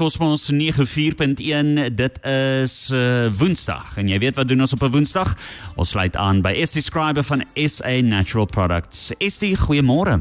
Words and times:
Cosmos 0.00 0.50
94.1. 0.50 1.94
Dit 1.94 2.24
is 2.24 2.74
uh, 2.90 3.26
Woensdag 3.36 3.98
en 4.00 4.08
jy 4.08 4.16
weet 4.22 4.38
wat 4.40 4.48
doen 4.48 4.64
ons 4.64 4.72
op 4.72 4.86
'n 4.86 4.94
Woensdag? 4.94 5.34
Ons 5.76 5.92
sluit 5.92 6.16
aan 6.16 6.40
by 6.40 6.54
ST 6.64 6.80
Scriber 6.86 7.20
van 7.22 7.44
SA 7.54 8.00
Natural 8.00 8.48
Products. 8.48 9.10
ST, 9.18 9.44
goeiemôre. 9.60 10.16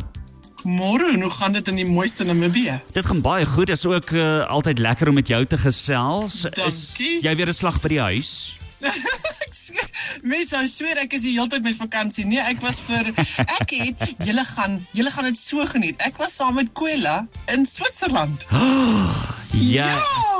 Môre, 0.67 1.15
hoe 1.15 1.31
gaan 1.31 1.55
dit 1.55 1.71
in 1.71 1.79
die 1.79 1.87
mooiste 1.87 2.27
Namibië? 2.27 2.81
Dit 2.91 3.05
gaan 3.05 3.21
baie 3.21 3.45
goed. 3.45 3.71
Dit 3.71 3.77
is 3.77 3.85
ook 3.85 4.11
uh, 4.11 4.43
altyd 4.49 4.79
lekker 4.79 5.07
om 5.07 5.13
met 5.15 5.27
jou 5.27 5.45
te 5.45 5.57
gesels. 5.57 6.41
Dankie. 6.41 6.67
Is 6.67 7.23
jy 7.23 7.35
weer 7.35 7.47
'n 7.47 7.53
slag 7.53 7.79
by 7.79 7.87
die 7.87 8.03
huis? 8.03 8.59
Mens 10.31 10.49
sou 10.49 10.67
sweer 10.67 10.97
ek 11.07 11.13
is 11.13 11.21
die 11.21 11.39
hele 11.39 11.47
tyd 11.47 11.63
met 11.63 11.79
vakansie. 11.79 12.25
Nee, 12.25 12.43
ek 12.43 12.59
was 12.59 12.83
vir 12.83 13.13
ek 13.47 13.69
het 13.71 13.95
julle 14.27 14.43
gaan 14.43 14.81
julle 14.91 15.11
gaan 15.11 15.31
dit 15.31 15.37
so 15.39 15.63
geniet. 15.65 15.95
Ek 16.03 16.17
was 16.19 16.35
saam 16.35 16.59
met 16.59 16.67
Kwela 16.75 17.27
in 17.47 17.63
Switserland. 17.65 18.43
Ja, 19.59 19.87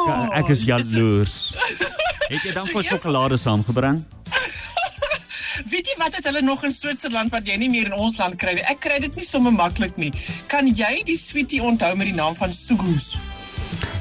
Ja! 0.07 0.27
ek 0.39 0.47
is 0.54 0.63
jaloers. 0.63 1.54
Het 2.29 2.43
jy 2.46 2.51
dan 2.54 2.65
So 2.65 2.77
vir 2.77 2.86
sjokolade 2.86 3.37
saamgebring? 3.41 3.97
Weet 5.71 5.87
jy 5.89 5.96
wat 6.00 6.15
het 6.15 6.25
hulle 6.29 6.41
nog 6.46 6.64
in 6.64 6.71
Switserland 6.71 7.33
wat 7.33 7.47
jy 7.50 7.57
nie 7.60 7.69
meer 7.74 7.89
in 7.89 7.96
ons 7.97 8.18
land 8.21 8.37
kry 8.39 8.54
nie? 8.55 8.63
Ek 8.69 8.79
kry 8.86 9.00
dit 9.04 9.15
nie 9.19 9.25
sommer 9.27 9.51
maklik 9.55 9.97
nie. 10.00 10.11
Kan 10.47 10.69
jy 10.69 11.01
die 11.07 11.18
sweetie 11.19 11.60
onthou 11.65 11.91
met 12.00 12.11
die 12.11 12.15
naam 12.15 12.37
van 12.37 12.54
Sugus? 12.55 13.15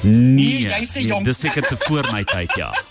Nee, 0.04 0.68
jy's 0.68 0.92
te 0.94 1.02
jonk. 1.02 1.26
Dis 1.26 1.40
seker 1.42 1.66
te 1.66 1.76
voor 1.88 2.06
my 2.12 2.22
tyd, 2.28 2.52
ja. 2.60 2.70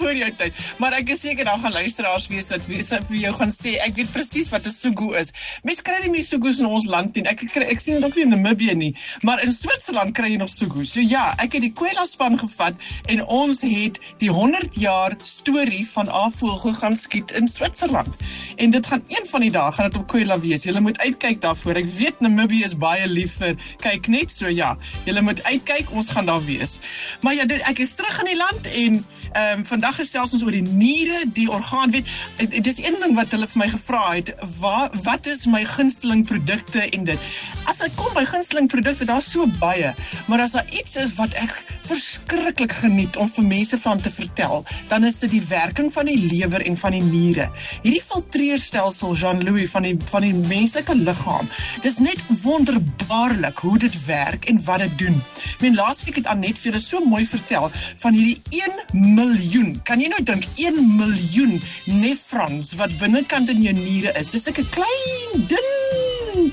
Voor 0.00 0.16
jou 0.16 0.30
tyd. 0.32 0.56
Maar 0.80 0.94
ek 1.00 1.10
is 1.12 1.20
seker 1.20 1.44
dan 1.44 1.60
gaan 1.60 1.72
luisteraars 1.72 2.26
wees 2.32 2.46
wat 2.48 2.66
wees 2.70 2.88
vir 2.88 3.16
jou 3.20 3.32
gaan 3.36 3.50
sê 3.52 3.74
ek 3.84 3.98
weet 3.98 4.12
presies 4.14 4.48
wat 4.48 4.64
'n 4.66 4.72
sugu 4.72 5.10
is. 5.20 5.32
Mense 5.62 5.82
kry 5.84 5.98
nie 6.00 6.10
meer 6.10 6.24
sugus 6.24 6.58
in 6.58 6.66
ons 6.66 6.86
land 6.88 7.14
nie. 7.14 7.24
Ek 7.28 7.44
kry, 7.52 7.66
ek 7.68 7.80
sien 7.80 8.00
dit 8.00 8.04
ook 8.04 8.16
nie 8.16 8.24
in 8.24 8.30
Namibië 8.30 8.74
nie, 8.74 8.96
maar 9.22 9.42
in 9.44 9.52
Switserland 9.52 10.14
kry 10.14 10.30
jy 10.32 10.36
nog 10.36 10.48
sugu. 10.48 10.86
So 10.86 11.00
ja, 11.00 11.34
ek 11.36 11.52
het 11.52 11.62
die 11.62 11.72
Kwela 11.72 12.04
span 12.04 12.38
gevat 12.38 12.74
en 13.06 13.24
ons 13.26 13.60
het 13.60 14.00
die 14.18 14.30
100 14.30 14.74
jaar 14.80 15.16
storie 15.22 15.86
van 15.88 16.08
Afvogel 16.08 16.72
gaan 16.72 16.96
skiet 16.96 17.30
in 17.30 17.48
Switserland. 17.48 18.16
En 18.56 18.70
dit 18.70 18.86
gaan 18.86 19.04
een 19.06 19.28
van 19.28 19.40
die 19.40 19.50
dae 19.50 19.72
gaan 19.72 19.90
dit 19.90 20.00
op 20.00 20.08
Kwela 20.08 20.40
wees. 20.40 20.64
Jy 20.64 20.80
moet 20.80 20.98
uitkyk 20.98 21.40
daarvoor. 21.40 21.76
Ek 21.76 21.88
weet 21.88 22.20
Namibië 22.20 22.64
is 22.64 22.76
baie 22.76 23.06
lief 23.08 23.36
vir 23.36 23.56
kyk 23.80 24.08
net 24.08 24.30
so 24.32 24.48
ja. 24.48 24.76
Jy 25.04 25.20
moet 25.20 25.42
uitkyk, 25.42 25.92
ons 25.92 26.08
gaan 26.08 26.26
daar 26.26 26.44
wees. 26.44 26.80
Maar 27.20 27.34
ja, 27.34 27.44
dit, 27.44 27.60
ek 27.68 27.78
is 27.78 27.92
terug 27.92 28.20
in 28.20 28.32
die 28.32 28.36
land 28.36 28.66
en 28.66 29.04
ehm 29.32 29.58
um, 29.58 29.66
vandag 29.66 29.89
gesels 29.96 30.34
ons 30.36 30.44
oor 30.46 30.54
die 30.54 30.64
niere, 30.64 31.24
die 31.34 31.48
orgaan 31.50 31.90
weet. 31.94 32.08
Dis 32.62 32.82
een 32.82 32.98
ding 33.02 33.16
wat 33.18 33.32
hulle 33.34 33.48
vir 33.50 33.62
my 33.64 33.68
gevra 33.74 34.04
het, 34.12 34.34
wat 34.60 34.96
wat 35.04 35.26
is 35.30 35.46
my 35.50 35.64
gunsteling 35.64 36.24
produkte 36.26 36.86
en 36.90 37.04
dit. 37.08 37.28
As 37.70 37.82
ek 37.84 37.96
kom 37.98 38.12
by 38.16 38.24
gunsteling 38.28 38.70
produkte, 38.70 39.08
daar's 39.08 39.30
so 39.30 39.46
baie, 39.60 39.94
maar 40.28 40.46
as 40.46 40.56
daar 40.58 40.68
iets 40.74 40.96
is 41.00 41.14
wat 41.18 41.34
ek 41.40 41.54
verskriklik 41.90 42.72
geniet 42.82 43.16
om 43.20 43.30
vir 43.34 43.46
mense 43.46 43.78
van 43.82 44.00
te 44.02 44.10
vertel, 44.14 44.64
dan 44.90 45.06
is 45.08 45.18
dit 45.22 45.32
die 45.34 45.42
werking 45.48 45.90
van 45.92 46.08
die 46.10 46.18
lewer 46.30 46.62
en 46.66 46.76
van 46.78 46.94
die 46.94 47.02
niere. 47.02 47.48
Hierdie 47.82 48.02
filtreerstelsel 48.04 49.16
Jean-Louis 49.18 49.70
van 49.72 49.88
die 49.88 49.96
van 50.10 50.26
die 50.26 50.34
menslike 50.34 50.94
liggaam. 50.98 51.48
Dis 51.84 51.98
net 52.02 52.22
wonderbaarlik 52.44 53.62
hoe 53.64 53.76
dit 53.86 53.96
werk 54.06 54.48
en 54.50 54.62
wat 54.68 54.84
dit 54.84 54.98
doen. 55.06 55.18
Ek 55.56 55.64
meen 55.66 55.78
laasweek 55.78 56.20
het 56.20 56.30
Anet 56.30 56.58
vir 56.60 56.70
julle 56.70 56.82
so 56.84 57.02
mooi 57.04 57.24
vertel 57.28 57.70
van 58.02 58.16
hierdie 58.16 58.38
1 58.92 59.16
miljoen. 59.16 59.74
Kan 59.86 60.02
jy 60.02 60.12
nou 60.12 60.22
dink 60.32 60.46
1 60.56 60.80
miljoen 60.96 61.58
nefrons 62.00 62.74
wat 62.80 62.96
binnekant 63.02 63.50
in 63.50 63.64
jou 63.66 63.74
niere 63.76 64.14
is. 64.20 64.30
Dis 64.30 64.48
'n 64.48 64.68
klein 64.70 65.46
dun 65.46 65.99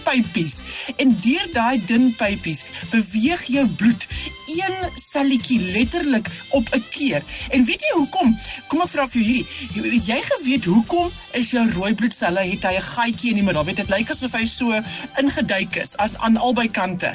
pypies 0.07 0.61
en 0.97 1.11
deur 1.23 1.47
daai 1.53 1.77
dun 1.89 2.09
pypies 2.19 2.63
beweeg 2.91 3.43
jou 3.51 3.65
bloed 3.79 4.07
een 4.47 4.75
selletjie 4.95 5.59
letterlik 5.75 6.29
op 6.55 6.69
'n 6.73 6.83
keer. 6.89 7.21
En 7.51 7.65
weet 7.65 7.81
jy 7.81 7.91
hoekom? 7.97 8.37
Kom 8.67 8.81
ek 8.81 8.87
vra 8.89 9.07
vir 9.09 9.21
jou 9.21 9.25
hierdie. 9.33 9.47
Jy- 9.73 9.95
Het 9.97 10.05
jy 10.07 10.21
geweet 10.23 10.63
hoekom 10.63 11.11
is 11.33 11.51
jou 11.51 11.71
rooi 11.71 11.93
bloedselle 11.95 12.39
het 12.39 12.63
hy 12.63 12.75
'n 12.77 12.81
gaatjie 12.81 13.29
in 13.29 13.35
die 13.35 13.43
middel? 13.43 13.65
Weet 13.65 13.75
dit 13.75 13.89
lyk 13.89 14.09
asof 14.11 14.31
hy 14.31 14.45
so 14.45 14.71
ingeduik 15.19 15.75
is 15.75 15.97
as 15.97 16.15
aan 16.17 16.37
albei 16.37 16.69
kante. 16.71 17.13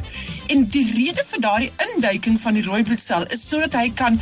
En 0.48 0.66
die 0.69 0.92
rede 0.94 1.25
vir 1.26 1.41
daardie 1.41 1.70
induiking 1.94 2.41
van 2.41 2.54
die 2.54 2.62
rooi 2.62 2.82
bloedsel 2.82 3.25
is 3.31 3.48
sodat 3.48 3.72
hy 3.72 3.91
kan 3.94 4.20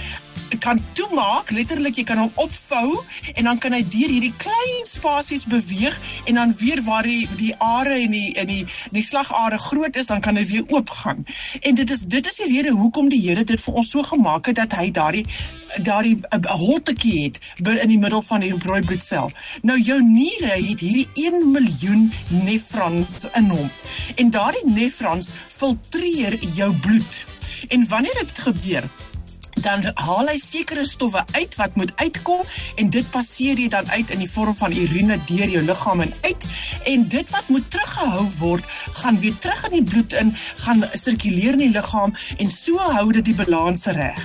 kan 0.59 0.81
toemaak, 0.93 1.51
letterlik 1.51 1.97
jy 1.97 2.05
kan 2.05 2.19
hom 2.19 2.33
opvou 2.35 2.99
en 3.35 3.45
dan 3.45 3.59
kan 3.59 3.73
hy 3.73 3.83
deur 3.87 4.11
hierdie 4.11 4.35
klein 4.41 4.87
spasies 4.89 5.47
beweeg 5.47 5.99
en 6.25 6.35
dan 6.41 6.55
weer 6.59 6.83
waar 6.83 7.07
die 7.07 7.29
die 7.37 7.55
are 7.59 7.95
en 7.95 8.11
die 8.11 8.33
in 8.41 8.51
die 8.51 8.65
die 8.91 9.05
slagare 9.05 9.59
groot 9.59 9.97
is, 9.97 10.11
dan 10.11 10.21
kan 10.21 10.37
hy 10.37 10.47
weer 10.47 10.67
oopgaan. 10.69 11.25
En 11.61 11.75
dit 11.75 11.91
is 11.91 12.03
dit 12.03 12.27
is 12.27 12.43
die 12.43 12.51
rede 12.53 12.75
hoekom 12.75 13.09
die 13.09 13.21
Here 13.21 13.45
dit 13.45 13.61
vir 13.61 13.75
ons 13.75 13.91
so 13.91 14.03
gemaak 14.03 14.49
het 14.51 14.57
dat 14.57 14.75
hy 14.79 14.91
daardie 14.91 15.27
daardie 15.79 16.19
'n 16.31 16.47
holtetjie 16.47 17.25
het 17.25 17.39
in 17.83 17.89
die 17.89 17.99
middel 17.99 18.23
van 18.23 18.41
die 18.41 18.55
rooi 18.59 18.83
bloedsel. 18.83 19.31
Nou 19.63 19.79
jou 19.79 20.03
niere 20.03 20.51
het 20.51 20.81
hierdie 20.81 21.09
1 21.15 21.53
miljoen 21.53 22.13
nefrons 22.29 23.25
in 23.35 23.49
hom. 23.49 23.71
En 24.17 24.31
daardie 24.31 24.67
nefrons 24.67 25.31
filtreer 25.57 26.39
jou 26.55 26.75
bloed. 26.75 27.15
En 27.69 27.89
wanneer 27.89 28.15
dit 28.15 28.39
gebeur, 28.39 28.85
dan 29.63 29.85
haal 29.95 30.31
hy 30.31 30.39
sekere 30.41 30.85
stowwe 30.89 31.25
uit 31.33 31.57
wat 31.61 31.77
moet 31.81 31.93
uitkom 32.01 32.41
en 32.81 32.91
dit 32.91 33.11
passeer 33.11 33.59
jy 33.61 33.69
dan 33.73 33.89
uit 33.91 34.11
in 34.11 34.25
die 34.25 34.31
vorm 34.31 34.57
van 34.57 34.73
urine 34.73 35.19
deur 35.29 35.55
jou 35.57 35.63
liggaam 35.65 36.05
en 36.07 36.15
uit 36.23 36.47
en 36.95 37.07
dit 37.09 37.35
wat 37.35 37.49
moet 37.49 37.71
teruggehou 37.71 38.27
word 38.41 38.65
gaan 39.03 39.21
weer 39.21 39.39
terug 39.39 39.65
in 39.71 39.79
die 39.79 39.87
bloed 39.93 40.17
in 40.23 40.35
gaan 40.65 40.85
sirkuleer 40.95 41.59
in 41.59 41.67
die 41.67 41.75
liggaam 41.77 42.17
en 42.39 42.51
so 42.51 42.79
hou 42.97 43.09
dit 43.13 43.25
die 43.31 43.37
balans 43.37 43.87
reg. 43.87 44.21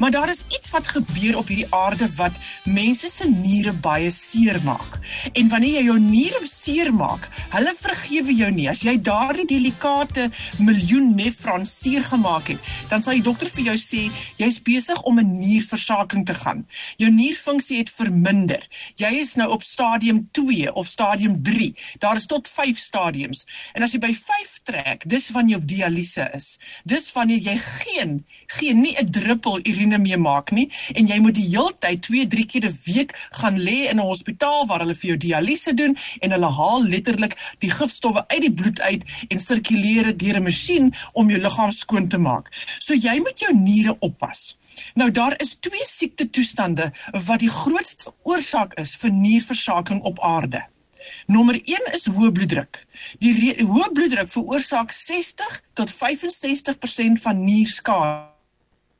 Maar 0.00 0.10
daar 0.10 0.30
is 0.32 0.44
iets 0.48 0.70
wat 0.70 0.88
gebeur 0.88 1.36
op 1.36 1.48
hierdie 1.48 1.68
aarde 1.76 2.08
wat 2.16 2.32
mense 2.64 3.08
se 3.12 3.28
niere 3.28 3.72
baie 3.72 4.10
seer 4.10 4.56
maak. 4.64 4.96
En 5.32 5.48
wanneer 5.52 5.74
jy 5.76 5.82
jou 5.90 5.98
niere 6.00 6.40
seer 6.48 6.88
maak, 6.94 7.26
hulle 7.52 7.74
vergewe 7.76 8.34
jou 8.34 8.48
nie. 8.54 8.68
As 8.72 8.80
jy 8.86 8.96
daardie 9.04 9.44
delikate 9.50 10.30
miljoen 10.58 11.12
nefrons 11.18 11.74
seer 11.82 12.06
gemaak 12.08 12.48
het, 12.54 12.70
dan 12.88 13.04
sal 13.04 13.18
die 13.18 13.26
dokter 13.26 13.52
vir 13.52 13.72
jou 13.72 13.76
sê 13.82 14.06
jy's 14.40 14.62
besig 14.70 15.02
om 15.02 15.18
'n 15.18 15.38
nierversaking 15.38 16.26
te 16.26 16.34
gaan. 16.34 16.66
Jou 16.96 17.10
nierfunksie 17.10 17.78
het 17.78 17.90
verminder. 17.90 18.62
Jy 18.94 19.12
is 19.24 19.34
nou 19.34 19.50
op 19.50 19.62
stadium 19.62 20.28
2 20.32 20.74
of 20.74 20.86
stadium 20.86 21.42
3. 21.42 21.74
Daar 21.98 22.16
is 22.16 22.26
tot 22.26 22.48
5 22.48 22.78
stadiums. 22.78 23.46
En 23.72 23.82
as 23.82 23.92
jy 23.92 23.98
by 23.98 24.14
5 24.14 24.60
trek, 24.62 25.08
dis 25.08 25.30
wanneer 25.30 25.50
jou 25.50 25.64
dialyse 25.64 26.30
is. 26.34 26.58
Dis 26.84 27.12
wanneer 27.12 27.42
jy 27.42 27.56
geen 27.58 28.24
geen 28.46 28.80
nie 28.80 28.94
'n 28.98 29.10
druppel 29.10 29.58
urine 29.62 29.98
meer 29.98 30.20
maak 30.20 30.50
nie 30.50 30.70
en 30.92 31.06
jy 31.06 31.18
moet 31.18 31.34
die 31.34 31.48
heeltyd 31.48 32.02
2, 32.02 32.26
3 32.26 32.46
keer 32.46 32.66
'n 32.66 32.78
week 32.84 33.28
gaan 33.30 33.58
lê 33.58 33.88
in 33.90 33.98
'n 33.98 34.06
hospitaal 34.12 34.66
waar 34.66 34.80
hulle 34.80 34.94
vir 34.94 35.08
jou 35.08 35.16
dialyse 35.16 35.74
doen 35.74 35.96
en 36.20 36.30
hulle 36.30 36.50
haal 36.50 36.84
letterlik 36.84 37.36
die 37.58 37.70
gifstowwe 37.70 38.28
uit 38.28 38.40
die 38.40 38.52
bloed 38.52 38.80
uit 38.80 39.02
en 39.28 39.38
sirkuleer 39.38 40.04
dit 40.04 40.18
deur 40.18 40.36
'n 40.36 40.42
masjien 40.42 40.94
om 41.12 41.30
jou 41.30 41.40
liggaam 41.40 41.70
skoon 41.70 42.08
te 42.08 42.18
maak. 42.18 42.50
So 42.78 42.94
jy 42.94 43.18
moet 43.18 43.38
jou 43.38 43.54
niere 43.54 43.96
oppas. 44.00 44.59
Nou 44.94 45.10
daar 45.10 45.34
is 45.42 45.56
twee 45.60 45.86
siekte 45.86 46.30
toestande 46.30 46.92
wat 47.26 47.42
die 47.42 47.50
grootste 47.50 48.12
oorsaak 48.22 48.74
is 48.80 48.96
vir 48.96 49.12
nierversaking 49.12 50.02
op 50.02 50.20
aarde. 50.20 50.66
Nommer 51.26 51.54
1 51.54 51.92
is 51.92 52.06
hoë 52.06 52.32
bloeddruk. 52.32 52.86
Die 53.18 53.54
hoë 53.64 53.92
bloeddruk 53.92 54.32
veroorsaak 54.32 54.92
60 54.92 55.62
tot 55.74 55.94
65% 55.94 57.24
van 57.24 57.44
nierskade 57.44 58.39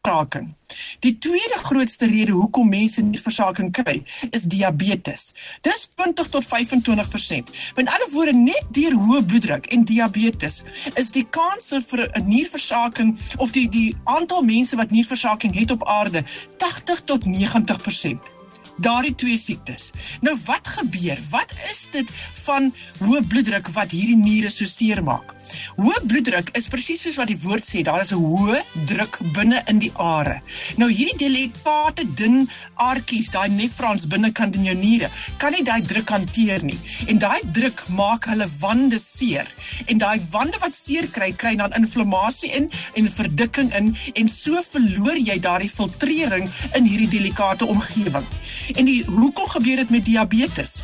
versaking. 0.01 0.55
Die 1.01 1.19
tweede 1.19 1.59
grootste 1.59 2.07
rede 2.07 2.33
hoekom 2.33 2.69
mense 2.69 3.03
nierversaking 3.03 3.73
kry, 3.73 4.03
is 4.31 4.43
diabetes. 4.43 5.35
Dis 5.61 5.89
20 5.95 6.29
tot 6.29 6.45
25%. 6.45 7.51
Met 7.75 7.89
ander 7.89 8.09
woorde, 8.13 8.33
net 8.33 8.65
deur 8.73 8.97
hoë 8.97 9.25
bloeddruk 9.27 9.67
en 9.67 9.85
diabetes 9.85 10.63
is 10.95 11.13
die 11.13 11.27
kanse 11.31 11.83
vir 11.89 12.09
'n 12.17 12.29
nierversaking 12.29 13.19
of 13.37 13.51
die 13.51 13.69
die 13.69 13.97
aantal 14.05 14.43
mense 14.43 14.77
wat 14.77 14.91
nierversaking 14.91 15.55
het 15.55 15.71
op 15.71 15.87
aarde 15.87 16.25
80 16.57 17.01
tot 17.05 17.25
90% 17.25 18.40
daardie 18.81 19.15
twee 19.15 19.39
siektes. 19.39 19.91
Nou 20.25 20.37
wat 20.47 20.69
gebeur? 20.79 21.21
Wat 21.31 21.53
is 21.71 21.87
dit 21.93 22.11
van 22.47 22.73
hoë 23.03 23.23
bloeddruk 23.29 23.69
wat 23.77 23.93
hierdie 23.95 24.19
niere 24.19 24.51
so 24.51 24.69
seer 24.69 25.03
maak? 25.05 25.35
Hoë 25.79 26.03
bloeddruk 26.07 26.51
is 26.59 26.69
presies 26.71 27.03
soos 27.05 27.19
wat 27.19 27.31
die 27.31 27.39
woord 27.43 27.67
sê, 27.67 27.83
daar 27.87 28.03
is 28.05 28.13
'n 28.13 28.23
hoë 28.23 28.63
druk 28.87 29.19
binne 29.35 29.63
in 29.67 29.79
die 29.79 29.93
are. 29.97 30.41
Nou 30.77 30.91
hierdie 30.91 31.19
delikate 31.19 32.05
dun 32.15 32.49
aartjies, 32.75 33.31
daai 33.31 33.49
nefrons 33.49 34.07
binnekant 34.07 34.57
in 34.57 34.65
jou 34.65 34.75
niere, 34.75 35.11
kan 35.39 35.53
nie 35.53 35.65
daai 35.65 35.83
druk 35.83 36.09
hanteer 36.09 36.63
nie. 36.65 36.79
En 37.07 37.19
daai 37.19 37.41
druk 37.53 37.89
maak 37.89 38.25
hulle 38.25 38.49
wande 38.61 38.99
seer. 38.99 39.47
En 39.87 39.99
daai 39.99 40.21
wande 40.31 40.59
wat 40.61 40.75
seer 40.75 41.09
kry, 41.09 41.33
kry 41.33 41.57
dan 41.57 41.73
inflammasie 41.73 42.51
in 42.53 42.71
en 42.95 43.11
verdikking 43.11 43.75
in 43.75 43.97
en 44.15 44.29
so 44.29 44.63
verloor 44.71 45.19
jy 45.19 45.39
daardie 45.41 45.71
filtrering 45.71 46.51
in 46.75 46.85
hierdie 46.85 47.09
delikate 47.09 47.67
omgewing. 47.67 48.27
En 48.73 48.85
die 48.85 49.05
hoekom 49.05 49.49
gebeur 49.49 49.77
dit 49.77 49.91
met 49.91 50.05
diabetes? 50.05 50.83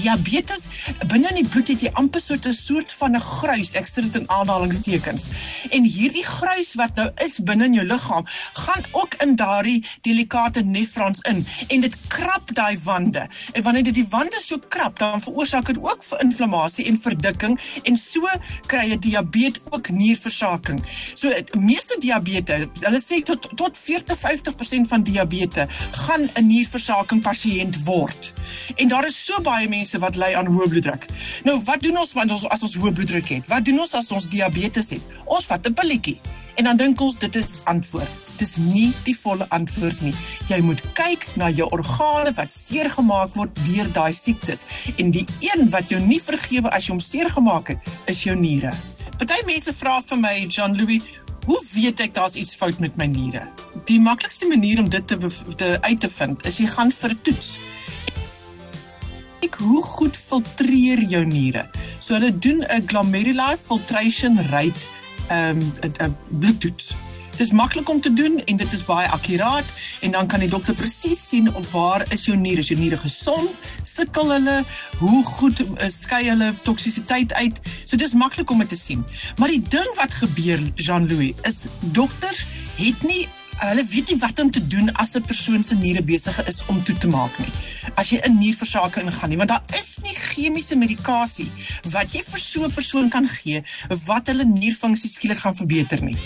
Diabetes 0.00 0.68
binne 1.10 1.30
in 1.32 1.40
die 1.42 1.48
bloed 1.48 1.70
het 1.72 1.82
jy 1.84 1.90
amper 2.00 2.20
so 2.20 2.34
'n 2.34 2.52
soort 2.52 2.92
van 2.92 3.16
'n 3.16 3.20
gruis, 3.20 3.74
ek 3.74 3.86
sit 3.86 4.04
dit 4.04 4.22
in 4.22 4.30
aanhalingstekens. 4.30 5.28
En 5.70 5.84
hierdie 5.84 6.24
gruis 6.24 6.74
wat 6.74 6.94
nou 6.94 7.10
is 7.24 7.38
binne 7.38 7.64
in 7.64 7.74
jou 7.74 7.86
liggaam, 7.86 8.26
gaan 8.52 8.84
ook 8.92 9.14
in 9.14 9.36
daardie 9.36 9.84
delikate 10.00 10.62
nefrons 10.64 11.20
in 11.20 11.46
en 11.68 11.80
dit 11.80 11.96
krap 12.08 12.54
daai 12.54 12.78
wande. 12.84 13.28
En 13.52 13.62
wanneer 13.62 13.82
dit 13.82 13.94
die 13.94 14.06
wande 14.10 14.40
so 14.40 14.58
krap, 14.68 14.98
dan 14.98 15.22
veroorsaak 15.22 15.66
dit 15.66 15.78
ook 15.78 16.04
vir 16.04 16.20
inflammasie 16.20 16.86
en 16.86 17.00
verdikking 17.00 17.60
en 17.82 17.96
so 17.96 18.28
kry 18.66 18.88
jy 18.90 18.98
diabetes 18.98 19.62
ook 19.70 19.90
nierversaking. 19.90 20.82
So 21.14 21.32
meeste 21.58 21.96
diabetes, 22.00 22.66
hulle 22.80 23.00
sê 23.00 23.22
tot 23.22 23.48
tot 23.56 23.78
40-50% 23.78 24.88
van 24.88 25.02
diabetes 25.02 25.68
gaan 26.06 26.30
'n 26.34 26.46
nierversaking 26.46 27.22
pasiënt 27.22 27.84
word. 27.84 28.32
En 28.76 28.88
daar 28.88 29.06
is 29.06 29.24
so 29.24 29.40
baie 29.40 29.68
mense 29.68 29.89
wat 29.98 30.16
ly 30.16 30.34
aan 30.34 30.46
hoë 30.46 30.68
bloeddruk. 30.68 31.06
Nou, 31.44 31.62
wat 31.64 31.80
doen 31.80 31.98
ons 31.98 32.12
wanneer 32.12 32.34
ons 32.34 32.48
as 32.48 32.62
ons 32.62 32.76
hoë 32.76 32.92
bloeddruk 32.92 33.28
het? 33.28 33.48
Wat 33.48 33.64
doen 33.64 33.80
ons 33.80 33.94
as 33.94 34.10
ons 34.12 34.28
diabetes 34.28 34.90
het? 34.90 35.02
Ons 35.24 35.44
vat 35.44 35.66
'n 35.66 35.74
pilletjie. 35.74 36.20
En 36.54 36.64
dan 36.64 36.76
dink 36.76 37.00
ons 37.00 37.18
dit 37.18 37.36
is 37.36 37.64
antwoord. 37.64 38.08
Dis 38.38 38.56
nie 38.56 38.92
die 39.04 39.16
volle 39.16 39.46
antwoord 39.48 40.00
nie. 40.00 40.14
Jy 40.48 40.60
moet 40.60 40.82
kyk 40.92 41.26
na 41.36 41.48
jou 41.48 41.68
organe 41.70 42.32
wat 42.36 42.52
seer 42.52 42.90
gemaak 42.90 43.34
word 43.34 43.50
deur 43.64 43.88
daai 43.92 44.12
siektes. 44.12 44.66
En 44.96 45.10
die 45.10 45.24
een 45.40 45.70
wat 45.70 45.88
jou 45.88 46.00
nie 46.00 46.20
vergewe 46.20 46.68
as 46.70 46.86
jy 46.86 46.92
hom 46.92 47.00
seer 47.00 47.30
gemaak 47.30 47.68
het, 47.68 47.78
is 48.06 48.22
jou 48.24 48.36
niere. 48.36 48.72
Party 49.18 49.40
mense 49.46 49.72
vra 49.72 50.02
vir 50.02 50.18
my, 50.18 50.34
John 50.48 50.76
Louis, 50.76 51.02
hoe 51.46 51.60
weet 51.72 52.00
ek 52.00 52.14
daar's 52.14 52.36
iets 52.36 52.54
fout 52.56 52.78
met 52.80 52.96
my 52.96 53.06
niere? 53.08 53.46
Die 53.88 54.00
maklikste 54.00 54.48
manier 54.48 54.80
om 54.80 54.88
dit 54.88 55.06
te, 55.06 55.16
te 55.56 55.78
uit 55.80 56.00
te 56.00 56.10
vind 56.10 56.46
is 56.46 56.60
jy 56.60 56.66
gaan 56.66 56.92
vir 56.92 57.10
'n 57.10 57.20
toets 57.22 57.58
kyk 59.50 59.66
hoe 59.66 59.82
goed 59.82 60.16
filtreer 60.16 61.02
jou 61.10 61.24
niere. 61.26 61.66
So 61.98 62.14
hulle 62.14 62.38
doen 62.38 62.62
'n 62.62 62.86
glomerular 62.86 63.58
filtration 63.66 64.38
rate 64.50 64.80
ehm 65.28 65.60
um, 65.82 65.92
'n 66.06 66.16
bloedtoets. 66.28 66.94
Dit 67.30 67.48
is 67.48 67.52
maklik 67.52 67.88
om 67.88 68.00
te 68.00 68.12
doen 68.12 68.42
en 68.44 68.56
dit 68.56 68.72
is 68.72 68.84
baie 68.84 69.08
akkuraat 69.08 69.64
en 70.00 70.10
dan 70.10 70.26
kan 70.26 70.40
die 70.40 70.48
dokter 70.48 70.74
presies 70.74 71.28
sien 71.28 71.54
op 71.54 71.66
waar 71.70 72.04
is 72.12 72.24
jou 72.24 72.36
niere, 72.36 72.60
is 72.60 72.68
jou 72.68 72.80
niere 72.80 72.98
gesond, 72.98 73.48
sukkel 73.82 74.30
hulle, 74.30 74.64
hoe 74.98 75.24
goed 75.24 75.60
uh, 75.60 75.88
skei 75.88 76.28
hulle 76.28 76.52
toksisiteit 76.62 77.32
uit. 77.32 77.60
So 77.86 77.96
dit 77.96 78.06
is 78.06 78.14
maklik 78.14 78.50
om 78.50 78.58
dit 78.58 78.68
te 78.68 78.76
sien. 78.76 79.04
Maar 79.38 79.48
die 79.48 79.62
ding 79.68 79.88
wat 79.96 80.12
gebeur 80.12 80.60
Jean-Louis 80.74 81.32
is 81.42 81.64
dokters 81.80 82.46
het 82.76 83.02
nie 83.02 83.28
hulle 83.60 83.84
weet 83.84 84.08
nie 84.10 84.18
wat 84.20 84.40
om 84.40 84.50
te 84.50 84.60
doen 84.66 84.92
as 84.92 85.14
'n 85.16 85.22
persoon 85.22 85.62
se 85.64 85.74
niere 85.74 86.02
besig 86.02 86.46
is 86.48 86.62
om 86.66 86.82
toe 86.82 86.98
te 86.98 87.06
maak 87.06 87.38
nie. 87.38 87.52
As 87.94 88.10
jy 88.10 88.20
'n 88.22 88.38
nierversaking 88.38 89.06
ingaan 89.06 89.28
nie, 89.28 89.36
want 89.36 89.48
daar 89.48 89.64
is 89.78 89.98
nie 90.02 90.14
chemiese 90.14 90.76
medikasie 90.76 91.50
wat 91.90 92.12
jy 92.12 92.22
vir 92.22 92.40
so 92.40 92.64
'n 92.64 92.72
persoon 92.72 93.08
kan 93.08 93.28
gee 93.28 93.62
wat 94.06 94.26
hulle 94.26 94.44
nierfunksie 94.44 95.10
skielik 95.10 95.38
gaan 95.38 95.56
verbeter 95.56 96.02
nie. 96.02 96.16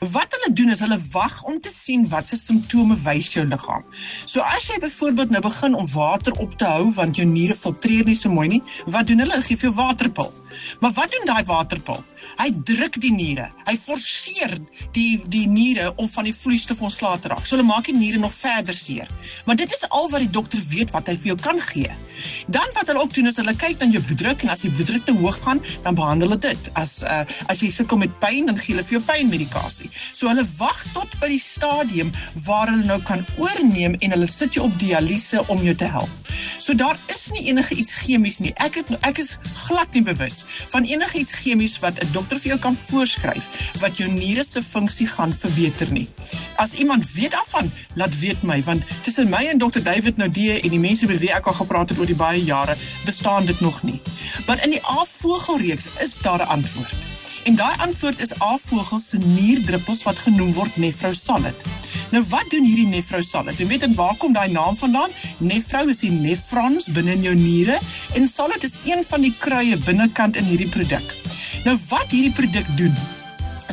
Wat 0.00 0.28
hulle 0.30 0.54
doen 0.54 0.70
is 0.70 0.80
hulle 0.80 1.00
wag 1.10 1.42
om 1.42 1.60
te 1.60 1.70
sien 1.70 2.08
wat 2.08 2.28
se 2.28 2.36
simptome 2.36 2.96
wys 3.02 3.32
jou 3.32 3.46
liggaam. 3.46 3.84
So 4.24 4.40
as 4.40 4.68
jy 4.68 4.78
byvoorbeeld 4.78 5.30
nou 5.30 5.42
begin 5.42 5.74
om 5.74 5.88
water 5.88 6.32
op 6.32 6.58
te 6.58 6.64
hou 6.64 6.92
want 6.92 7.16
jou 7.16 7.26
niere 7.26 7.54
filtreer 7.54 8.04
nie 8.04 8.14
so 8.14 8.30
mooi 8.30 8.48
nie, 8.48 8.62
wat 8.86 9.06
doen 9.06 9.18
hulle? 9.18 9.32
Hulle 9.34 9.42
gee 9.42 9.56
vir 9.56 9.70
jou 9.70 9.74
waterpil. 9.74 10.32
Maar 10.80 10.92
wat 10.92 11.12
doen 11.12 11.26
daai 11.26 11.44
waterpil? 11.48 12.02
Hy 12.38 12.48
druk 12.64 12.98
die 13.00 13.12
niere. 13.12 13.48
Hy 13.68 13.76
forceer 13.80 14.56
die 14.96 15.20
die 15.30 15.46
niere 15.48 15.92
om 15.96 16.08
van 16.10 16.28
die 16.28 16.34
vloeistof 16.36 16.82
ontslae 16.84 17.20
te 17.20 17.32
raak. 17.32 17.46
So 17.46 17.56
hulle 17.56 17.66
maak 17.68 17.88
die 17.90 17.96
niere 17.96 18.18
nog 18.22 18.34
verder 18.34 18.76
seer. 18.76 19.10
Maar 19.44 19.56
dit 19.60 19.72
is 19.72 19.86
al 19.88 20.10
wat 20.10 20.24
die 20.24 20.30
dokter 20.30 20.62
weet 20.68 20.92
wat 20.94 21.08
hy 21.10 21.16
vir 21.20 21.34
jou 21.34 21.38
kan 21.42 21.60
gee. 21.72 21.92
Dan 22.46 22.74
wat 22.74 22.86
hulle 22.90 23.02
ook 23.02 23.14
doen 23.14 23.30
is 23.30 23.38
hulle 23.40 23.54
kyk 23.58 23.80
na 23.80 23.90
jou 23.94 24.02
bloeddruk 24.06 24.44
en 24.44 24.52
as 24.54 24.64
die 24.64 24.72
bloeddruk 24.72 25.06
te 25.06 25.14
hoog 25.18 25.40
gaan, 25.44 25.62
dan 25.82 25.98
behandel 25.98 26.28
hulle 26.28 26.40
dit. 26.40 26.70
As 26.78 27.00
uh, 27.02 27.22
as 27.50 27.62
jy 27.64 27.70
sukkel 27.74 28.00
met 28.00 28.18
pyn, 28.22 28.48
dan 28.50 28.58
gee 28.60 28.74
hulle 28.74 28.86
vir 28.86 28.98
jou 28.98 29.04
pynmedikasie. 29.06 29.90
So 30.12 30.30
hulle 30.30 30.46
wag 30.58 30.84
tot 30.94 31.18
by 31.22 31.30
die 31.32 31.42
stadium 31.42 32.12
waar 32.46 32.70
hulle 32.72 32.86
nou 32.86 33.00
kan 33.06 33.24
oorneem 33.40 33.98
en 34.00 34.16
hulle 34.16 34.30
sit 34.30 34.58
jou 34.58 34.68
op 34.68 34.78
dialyse 34.80 35.42
om 35.52 35.64
jou 35.66 35.74
te 35.78 35.90
help. 35.90 36.20
So 36.58 36.74
daar 36.74 36.98
is 37.12 37.28
nie 37.34 37.48
enige 37.50 37.76
iets 37.78 37.92
chemies 38.04 38.40
nie. 38.44 38.54
Ek 38.62 38.80
het 38.80 38.90
ek 39.06 39.20
is 39.22 39.36
glad 39.66 39.94
nie 39.94 40.04
bewus 40.06 40.43
van 40.68 40.84
enige 40.84 41.18
iets 41.18 41.32
chemies 41.32 41.78
wat 41.78 41.98
'n 42.00 42.12
dokter 42.12 42.40
vir 42.40 42.48
jou 42.48 42.60
kan 42.60 42.78
voorskryf 42.88 43.46
wat 43.80 43.96
jou 43.96 44.10
niere 44.10 44.44
se 44.44 44.62
funksie 44.62 45.06
gaan 45.06 45.36
verbeter 45.38 45.92
nie. 45.92 46.08
As 46.56 46.72
iemand 46.72 47.12
weet 47.12 47.30
daarvan, 47.30 47.72
laat 47.94 48.18
weet 48.18 48.42
my 48.42 48.62
want 48.62 48.82
tussen 49.02 49.28
my 49.28 49.46
en 49.46 49.58
dokter 49.58 49.82
David 49.82 50.16
Naudee 50.16 50.60
en 50.60 50.68
die 50.68 50.78
mense 50.78 51.06
met 51.06 51.18
wie 51.18 51.32
ek 51.32 51.46
al 51.46 51.52
gepraat 51.52 51.88
het 51.88 51.98
oor 51.98 52.06
die 52.06 52.16
baie 52.16 52.44
jare, 52.44 52.76
bestaan 53.04 53.46
dit 53.46 53.60
nog 53.60 53.82
nie. 53.82 54.00
Maar 54.46 54.64
in 54.64 54.70
die 54.70 54.86
A-vogelreeks 54.86 55.88
is 55.98 56.18
daar 56.18 56.40
'n 56.40 56.48
antwoord. 56.48 56.94
En 57.44 57.56
daai 57.56 57.76
antwoord 57.78 58.20
is 58.20 58.40
A-vogels 58.42 59.08
se 59.08 59.16
nierdruppels 59.16 60.02
wat 60.02 60.18
genoem 60.18 60.52
word 60.52 60.76
Nefrosolid. 60.76 61.56
Nou 62.14 62.22
wat 62.30 62.46
doen 62.52 62.62
hierdie 62.62 62.86
Nefrosolid? 62.86 63.58
Jy 63.58 63.64
weet 63.72 63.86
en 63.88 63.94
waar 63.98 64.14
kom 64.22 64.36
daai 64.36 64.52
naam 64.54 64.76
vandaan? 64.78 65.10
Nefro 65.42 65.88
is 65.90 66.04
die 66.04 66.12
nefrons 66.14 66.86
binne 66.94 67.16
in 67.16 67.26
jou 67.26 67.34
niere 67.34 67.80
en 68.14 68.30
solid 68.30 68.62
is 68.62 68.78
een 68.86 69.02
van 69.08 69.26
die 69.26 69.32
kruie 69.40 69.74
binnekant 69.82 70.38
in 70.38 70.46
hierdie 70.46 70.70
produk. 70.70 71.10
Nou 71.66 71.74
wat 71.90 72.14
hierdie 72.14 72.34
produk 72.38 72.70
doen? 72.78 72.94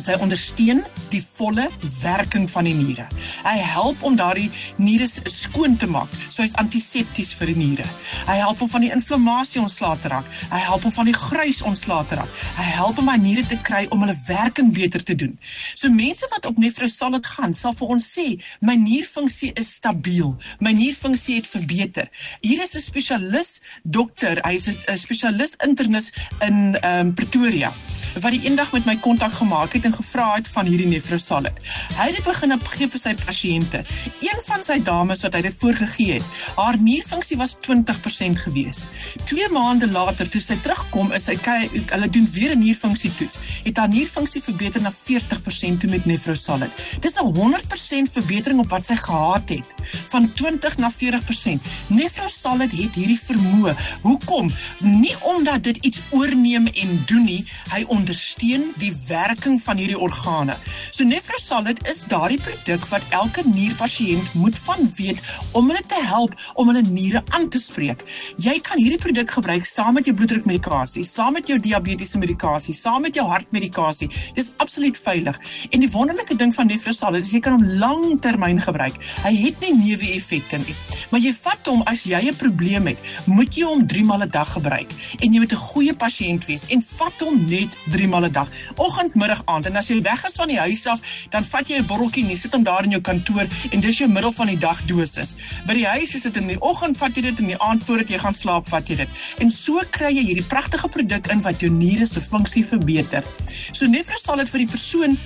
Sy 0.02 0.16
ondersteun 0.18 0.80
die 1.12 1.20
volle 1.38 1.68
werking 2.02 2.48
van 2.50 2.66
die 2.66 2.74
niere. 2.74 3.04
Hy 3.44 3.54
help 3.62 4.00
om 4.02 4.16
daardie 4.18 4.48
niere 4.82 5.06
skoon 5.30 5.76
te 5.78 5.86
maak. 5.86 6.10
So 6.26 6.42
hy's 6.42 6.56
antisepties 6.58 7.30
vir 7.38 7.52
die 7.52 7.58
niere. 7.60 7.86
Hy 8.26 8.38
help 8.40 8.64
om 8.64 8.70
van 8.72 8.82
die 8.82 8.90
inflammasie 8.94 9.62
ontslae 9.62 10.00
te 10.02 10.10
raak. 10.10 10.26
Hy 10.50 10.62
help 10.64 10.88
om 10.88 10.94
van 10.96 11.06
die 11.06 11.14
gruis 11.14 11.62
ontslae 11.68 12.08
te 12.10 12.18
raak. 12.18 12.34
Hy 12.58 12.66
help 12.80 12.98
om 12.98 13.06
my 13.06 13.16
niere 13.22 13.46
te 13.46 13.60
kry 13.62 13.84
om 13.94 14.02
hulle 14.02 14.18
werking 14.26 14.72
beter 14.74 15.06
te 15.06 15.14
doen. 15.18 15.36
So 15.78 15.92
mense 15.92 16.26
wat 16.34 16.50
op 16.50 16.58
Nefrosolid 16.58 17.28
gaan, 17.36 17.54
sal 17.54 17.76
vir 17.78 17.94
ons 17.94 18.10
sê, 18.16 18.26
my 18.60 18.74
nierfunksie 18.80 19.52
is 19.60 19.74
stabiel. 19.78 20.34
My 20.58 20.74
nierfunksie 20.74 21.38
het 21.38 21.50
verbeter. 21.50 22.10
Hier 22.42 22.62
is 22.62 22.74
'n 22.74 22.82
spesialis 22.82 23.60
dokter, 23.84 24.42
hy's 24.42 24.66
'n 24.66 24.98
spesialis 24.98 25.54
internis 25.62 26.10
in 26.40 26.74
ehm 26.82 27.06
um, 27.06 27.14
Pretoria 27.14 27.72
wat 28.20 28.34
die 28.34 28.42
eendag 28.44 28.72
met 28.72 28.84
my 28.84 28.96
kontak 29.00 29.32
gemaak 29.32 29.72
het 29.72 29.86
en 29.88 29.91
gevra 29.94 30.34
het 30.34 30.48
van 30.48 30.66
hierdie 30.66 30.88
nefrosalid. 30.88 31.58
Hy 31.96 32.08
het 32.10 32.24
begin 32.24 32.52
op 32.52 32.66
gee 32.74 32.88
vir 32.88 33.00
sy 33.00 33.14
pasiënte. 33.14 33.82
Een 34.20 34.42
van 34.46 34.62
sy 34.62 34.78
dames 34.82 35.22
wat 35.22 35.34
hy 35.34 35.42
dit 35.46 35.56
voorgegee 35.58 36.18
het, 36.18 36.26
haar 36.56 36.78
nierfunksie 36.78 37.36
was 37.36 37.56
20% 37.66 38.42
gewees. 38.44 38.86
2 39.24 39.48
maande 39.52 39.90
later 39.90 40.28
toe 40.28 40.40
sy 40.40 40.56
terugkom, 40.62 41.12
is 41.12 41.28
sy 41.28 41.36
hulle 41.44 42.08
doen 42.08 42.28
weer 42.32 42.54
'n 42.54 42.58
nierfunksie 42.58 43.12
toets. 43.14 43.38
Het 43.64 43.76
haar 43.76 43.88
nierfunksie 43.88 44.42
verbeter 44.42 44.80
na 44.80 44.92
40% 44.92 45.80
toe 45.80 45.90
met 45.90 46.04
nefrosalid. 46.04 46.70
Dis 47.00 47.14
'n 47.14 47.34
100% 47.34 48.12
verbetering 48.12 48.60
op 48.60 48.68
wat 48.68 48.86
sy 48.86 48.96
gehad 48.96 49.48
het, 49.48 49.74
van 50.08 50.32
20 50.32 50.76
na 50.76 50.90
40%. 50.90 51.60
Nefrosalid 51.86 52.72
het 52.72 52.94
hierdie 52.94 53.20
vermoë. 53.24 53.76
Hoekom? 54.02 54.52
Nie 54.78 55.16
omdat 55.20 55.62
dit 55.62 55.76
iets 55.76 56.00
oorneem 56.10 56.66
en 56.66 57.02
doen 57.06 57.24
nie, 57.24 57.44
hy 57.70 57.84
ondersteun 57.86 58.72
die 58.76 58.96
werking 59.06 59.60
van 59.62 59.76
hierdie 59.82 59.98
organe. 59.98 60.56
So 60.90 61.04
Nefrosalid 61.08 61.82
is 61.90 62.04
daardie 62.10 62.40
produk 62.42 62.84
wat 62.92 63.06
elke 63.10 63.42
nierpasiënt 63.46 64.34
moet 64.38 64.56
van 64.66 64.86
weet 64.96 65.20
om 65.58 65.70
hulle 65.70 65.82
te 65.88 65.98
help 66.06 66.34
om 66.54 66.70
hulle 66.70 66.82
niere 66.86 67.22
aan 67.34 67.48
te 67.52 67.60
spreek. 67.62 68.04
Jy 68.42 68.58
kan 68.64 68.80
hierdie 68.80 69.00
produk 69.02 69.30
gebruik 69.38 69.66
saam 69.68 69.96
met 69.98 70.08
jou 70.08 70.14
bloeddrukmedikasie, 70.16 71.04
saam 71.08 71.36
met 71.38 71.48
jou 71.50 71.58
diabetiese 71.62 72.20
medikasie, 72.22 72.74
saam 72.76 73.02
met 73.06 73.16
jou 73.18 73.26
hartmedikasie. 73.28 74.10
Dis 74.36 74.52
absoluut 74.62 74.98
veilig. 74.98 75.38
En 75.70 75.82
die 75.82 75.90
wonderlike 75.90 76.36
ding 76.38 76.54
van 76.54 76.70
Nefrosalid 76.70 77.26
is 77.26 77.34
jy 77.34 77.42
kan 77.44 77.58
hom 77.58 77.78
langtermyn 77.82 78.62
gebruik. 78.62 78.98
Hy 79.24 79.34
het 79.46 79.60
nie 79.64 79.74
neeweffekte 79.80 80.60
nie. 80.62 80.76
Maar 81.10 81.24
jy 81.24 81.34
vat 81.42 81.72
hom 81.72 81.82
as 81.90 82.04
jy 82.06 82.22
'n 82.30 82.36
probleem 82.36 82.86
het, 82.86 82.98
moet 83.26 83.56
jy 83.56 83.64
hom 83.64 83.86
3 83.86 84.04
maal 84.04 84.22
'n 84.22 84.30
dag 84.30 84.52
gebruik 84.52 84.90
en 85.20 85.32
jy 85.32 85.38
moet 85.38 85.52
'n 85.52 85.66
goeie 85.72 85.94
pasiënt 85.94 86.46
wees 86.46 86.66
en 86.68 86.84
vat 86.96 87.16
hom 87.20 87.44
net 87.46 87.76
3 87.90 88.08
maal 88.08 88.24
'n 88.26 88.32
dag. 88.32 88.48
Oggend, 88.76 89.14
middag, 89.14 89.42
aand. 89.46 89.71
En 89.72 89.80
as 89.80 89.88
jy 89.88 90.02
weg 90.04 90.20
is 90.28 90.34
van 90.36 90.50
die 90.52 90.58
huis 90.60 90.84
af, 90.86 91.00
dan 91.32 91.46
vat 91.48 91.68
jy 91.68 91.78
'n 91.80 91.86
botteltjie 91.88 92.24
en 92.24 92.30
jy 92.30 92.36
sit 92.36 92.52
hom 92.52 92.62
daar 92.62 92.84
in 92.84 92.92
jou 92.92 93.00
kantoor 93.00 93.46
en 93.72 93.80
dis 93.80 93.98
jou 93.98 94.08
middel 94.08 94.32
van 94.32 94.46
die 94.46 94.58
dag 94.58 94.84
dosis. 94.84 95.34
By 95.66 95.74
die 95.74 95.86
huis 95.86 96.14
is 96.14 96.22
dit 96.28 96.36
in 96.36 96.46
die 96.46 96.60
oggend 96.60 96.98
vat 96.98 97.16
jy 97.16 97.22
dit 97.22 97.38
en 97.38 97.44
in 97.48 97.56
die 97.56 97.62
aand 97.62 97.82
voordat 97.82 98.08
jy 98.08 98.18
gaan 98.18 98.34
slaap 98.34 98.68
vat 98.68 98.88
jy 98.88 98.96
dit. 98.96 99.08
En 99.38 99.50
so 99.50 99.80
kry 99.90 100.12
jy 100.12 100.26
hierdie 100.28 100.44
pragtige 100.44 100.88
produk 100.88 101.30
in 101.32 101.40
wat 101.40 101.60
jou 101.60 101.70
niere 101.70 102.06
se 102.06 102.20
funksie 102.20 102.66
verbeter. 102.66 103.24
So 103.72 103.86
Nefrosalid 103.86 104.48
vir 104.48 104.58
die 104.58 104.68
persoon 104.68 105.16